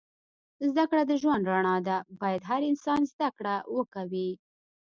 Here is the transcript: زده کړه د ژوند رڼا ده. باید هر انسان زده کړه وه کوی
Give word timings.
زده 0.73 0.83
کړه 0.89 1.03
د 1.05 1.11
ژوند 1.21 1.43
رڼا 1.53 1.75
ده. 1.87 1.97
باید 2.21 2.41
هر 2.49 2.61
انسان 2.71 2.99
زده 3.11 3.29
کړه 3.37 3.55
وه 3.73 3.83
کوی 3.93 4.29